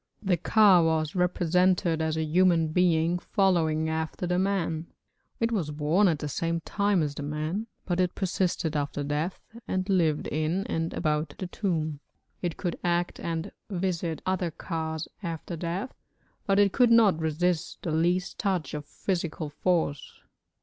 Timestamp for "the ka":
0.23-0.81